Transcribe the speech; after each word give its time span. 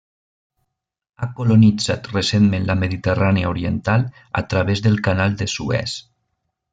Ha 1.19 1.27
colonitzat 1.39 2.09
recentment 2.13 2.65
la 2.71 2.77
Mediterrània 2.83 3.51
oriental 3.53 4.07
a 4.43 4.47
través 4.55 4.83
del 4.87 5.01
Canal 5.09 5.37
de 5.43 5.49
Suez. 5.57 5.95